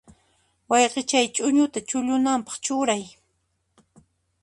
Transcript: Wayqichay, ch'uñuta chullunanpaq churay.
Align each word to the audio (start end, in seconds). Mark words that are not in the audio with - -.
Wayqichay, 0.69 1.25
ch'uñuta 1.35 1.79
chullunanpaq 1.87 2.55
churay. 2.65 3.03